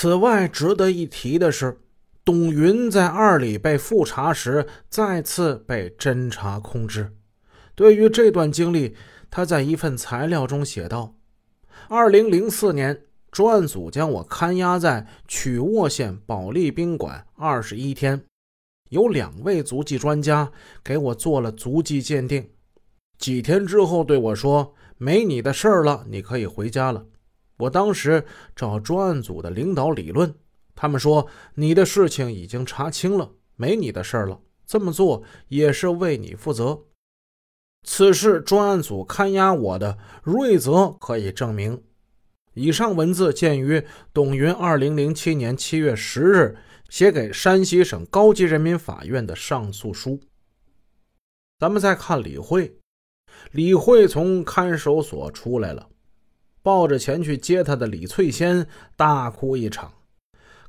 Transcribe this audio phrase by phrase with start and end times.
[0.00, 1.80] 此外，值得一提的是，
[2.24, 7.16] 董云在二里被复查时，再次被侦查控制。
[7.74, 8.94] 对于这段经历，
[9.28, 11.16] 他在一份材料中写道
[11.90, 18.22] ：“二零零四年，专案组将我看押在曲沃县保利宾馆二十一天，
[18.90, 20.52] 有两位足迹专家
[20.84, 22.48] 给我做了足迹鉴定。
[23.18, 27.06] 几天之后，对我说：‘没你的事儿了，你可以回家了。’”
[27.58, 28.24] 我当时
[28.56, 30.34] 找专案组的领导理论，
[30.74, 34.40] 他们说你的事情已经查清了，没你的事儿了。
[34.66, 36.84] 这么做也是为你负责。
[37.84, 41.82] 此事专案组看押我的瑞泽可以证明。
[42.54, 50.20] 以上文字见于董云二零零七年七月十日写给山西省高级人民法院的上诉书。
[51.58, 52.78] 咱们再看李慧，
[53.52, 55.88] 李慧从看守所出来了。
[56.62, 59.92] 抱着前去接他的李翠仙大哭一场。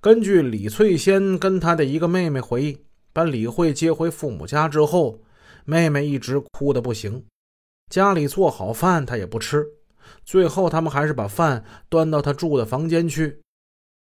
[0.00, 5.22] 根据李翠仙跟她的一个妹妹回忆，把李慧接回父母家之后，
[5.64, 7.24] 妹妹一直哭得不行，
[7.90, 9.66] 家里做好饭她也不吃。
[10.24, 13.40] 最后他们还是把饭端到她住的房间去。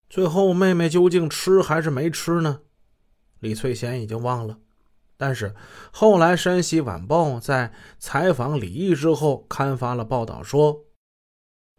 [0.09, 2.61] 最后妹妹究竟吃还是没吃呢？
[3.39, 4.57] 李翠仙已经忘了。
[5.15, 5.53] 但是
[5.91, 10.85] 后来山西晚报在采访李毅之后刊发了报道说。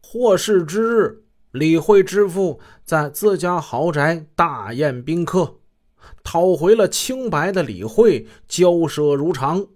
[0.07, 5.57] 获释之日，李慧之父在自家豪宅大宴宾客，
[6.23, 9.67] 讨回了清白的李慧，骄奢如常。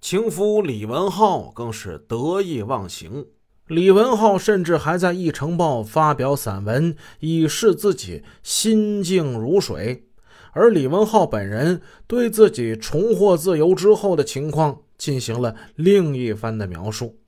[0.00, 3.26] 情夫李文浩更是得意忘形。
[3.66, 10.06] 李文浩甚至还在《一城报》发表散文，以示自己心静如水。
[10.52, 17.18] 而李文浩本人对自己重获自由之后的情况进行了另一番的描述。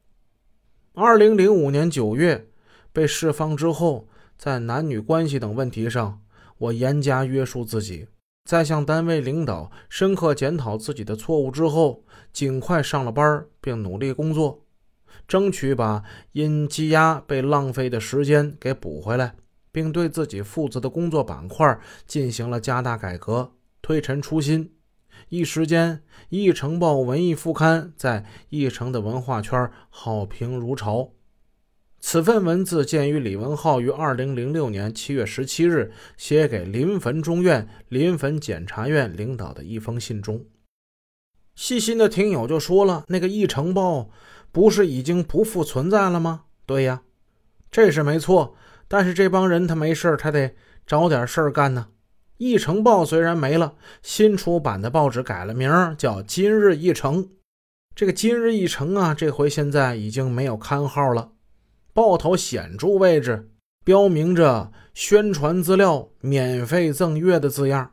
[0.97, 2.47] 二零零五年九月
[2.93, 4.07] 被释放之后，
[4.39, 6.21] 在男女关系等问题上，
[6.57, 8.07] 我严加约束自己。
[8.45, 14.65] 在向单位领导深刻检讨自己的错误之后，尽快上了班，并努力工作，
[15.27, 19.35] 争取把因积压被浪费的时间给补回来，
[19.73, 23.51] 并对自己负责的工作板块进行了加大改革，
[23.83, 24.71] 推陈出新。
[25.29, 25.97] 一时间，
[26.29, 31.13] 《一城报》文艺副刊在一城的文化圈好评如潮。
[32.01, 40.45] 此份文字见于李文浩于二零零六年七月十七日写给临汾中院临汾检察院领导的一封信中。
[41.55, 44.01] 细心的听友就说了：“那个《一城报》
[44.53, 47.03] 不是已经不复存在了吗？”对呀，
[47.71, 48.55] 这是没错。
[48.87, 50.55] 但是这帮人他没事他得
[50.87, 51.87] 找点事儿干呢。
[52.37, 57.25] 《一城报》虽然没了，新出版的报纸改了名叫《今日一城》。
[57.95, 61.31] 这个《今日一城》啊，这回现在已经没有刊号了，
[61.93, 63.51] 报头显著位置
[63.85, 67.93] 标明着“宣传资料免费赠阅”的字样。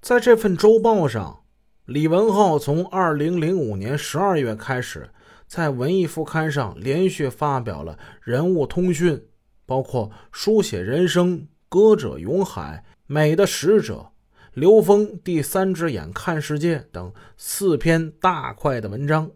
[0.00, 1.44] 在这份周报上，
[1.84, 5.10] 李文浩从2005年12月开始，
[5.46, 9.24] 在文艺副刊上连续发表了人物通讯，
[9.64, 12.82] 包括书写人生、歌者咏海。
[13.08, 14.10] 美的使者，
[14.52, 19.30] 刘峰第三只眼看世界等四篇大块的文章，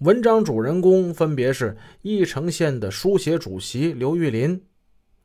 [0.00, 4.62] 文章主人公分别是义城县的书写主席刘玉林、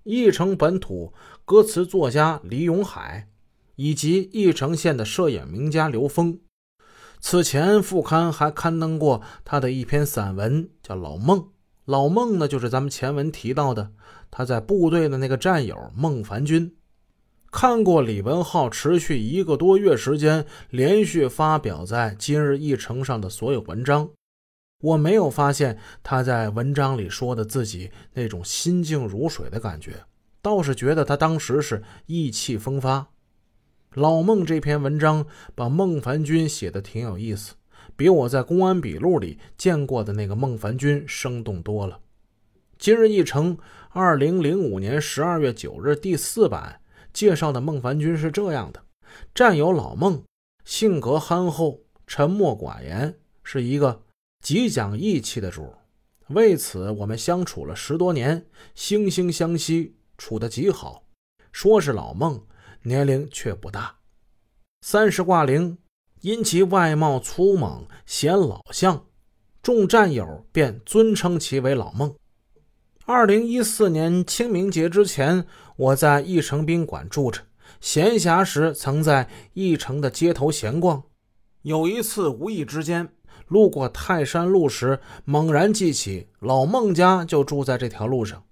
[0.04, 1.14] 义城本土
[1.44, 3.28] 歌词作家李永海，
[3.76, 6.40] 以及义城县的摄影名家刘峰。
[7.20, 11.40] 此前副刊还刊登过他的一篇散文，叫《老孟》。
[11.84, 13.92] 老孟呢，就是咱们前文提到的
[14.32, 16.77] 他在部队的那个战友孟凡军。
[17.60, 24.12] 看过李文浩持续一个多月时间连续发表在《今日议程》上的所有文章，
[24.82, 30.04] 我没有发现他在文章里说的自己那种心静如水的感觉，
[30.40, 33.08] 倒是觉得他当时是意气风发。
[33.96, 35.26] 老孟这篇文章
[35.56, 37.56] 把孟凡军写的挺有意思，
[37.96, 41.96] 比我在公安笔录里见过的那个孟凡军生动多了。
[42.78, 43.58] 《今日议程》
[43.90, 46.82] 二零零五年十二月九日第四版。
[47.18, 48.80] 介绍的孟凡军是这样的：
[49.34, 50.24] 战友老孟，
[50.66, 54.04] 性格憨厚、沉默寡言，是一个
[54.44, 55.74] 极讲义气的主。
[56.28, 61.08] 为此，我们相处了十多年，惺惺相惜，处得极好。
[61.52, 62.46] 说是老孟，
[62.84, 63.98] 年龄却不大，
[64.82, 65.80] 三十挂零，
[66.22, 69.08] 因其外貌粗猛，显老相，
[69.64, 72.16] 众战友便尊称其为老孟。
[73.10, 75.46] 二零一四年清明节之前，
[75.78, 77.44] 我在义城宾馆住着。
[77.80, 81.02] 闲暇时，曾在义城的街头闲逛。
[81.62, 83.08] 有一次，无意之间
[83.48, 88.44] 路过泰山路时，猛然记起老孟家就住在这条路上，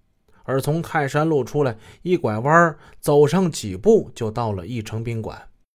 [0.45, 5.49] 而从泰山路出来，一拐弯，走上几步就到了义城宾馆。